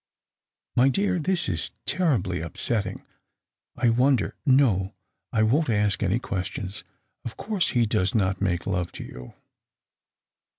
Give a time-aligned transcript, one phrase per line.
[0.75, 3.05] "My dear, this is terribly upsetting.
[3.77, 4.95] I wonder— no,
[5.31, 6.83] I won't ask any questions.
[7.23, 9.35] Of course, he does not make love to you."